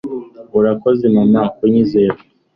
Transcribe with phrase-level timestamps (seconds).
[0.57, 2.15] urakoze, mama, kunyizera